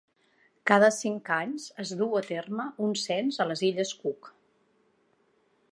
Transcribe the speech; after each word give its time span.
Cada 0.69 0.87
cinc 0.99 1.29
anys 1.35 1.67
es 1.83 1.91
du 1.99 2.07
a 2.21 2.23
terme 2.29 2.67
un 2.89 2.97
cens 3.03 3.39
a 3.45 3.49
les 3.53 3.63
Illes 3.69 3.95
Cook. 4.01 4.33